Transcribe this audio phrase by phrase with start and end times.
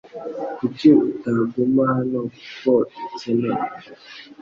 [0.57, 3.63] Kuki utaguma hano kuko bikenewe